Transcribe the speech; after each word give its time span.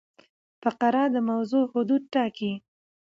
فقره 0.61 1.03
د 1.13 1.15
موضوع 1.29 1.63
حدود 1.73 2.01
ټاکي. 2.13 2.53